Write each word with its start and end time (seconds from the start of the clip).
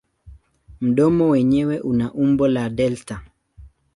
Mdomo 0.81 1.29
wenyewe 1.29 1.79
una 1.79 2.13
umbo 2.13 2.47
la 2.47 2.69
delta. 2.69 3.23